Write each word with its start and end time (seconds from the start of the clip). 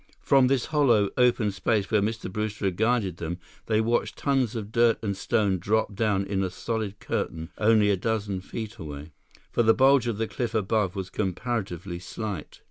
From 0.23 0.47
this 0.47 0.65
hollow, 0.73 1.11
open 1.15 1.51
space 1.51 1.91
where 1.91 2.01
Mr. 2.01 2.27
Brewster 2.33 2.65
had 2.65 2.75
guided 2.75 3.17
them, 3.17 3.37
they 3.67 3.79
watched 3.79 4.17
tons 4.17 4.55
of 4.55 4.71
dirt 4.71 4.97
and 5.03 5.15
stone 5.15 5.59
drop 5.59 5.93
down 5.93 6.25
in 6.25 6.41
a 6.41 6.49
solid 6.49 6.99
curtain, 6.99 7.51
only 7.59 7.91
a 7.91 7.97
dozen 7.97 8.41
feet 8.41 8.77
away, 8.77 9.11
for 9.51 9.61
the 9.61 9.75
bulge 9.75 10.07
of 10.07 10.17
the 10.17 10.27
cliff 10.27 10.55
above 10.55 10.95
was 10.95 11.11
comparatively 11.11 11.99
slight. 11.99 12.59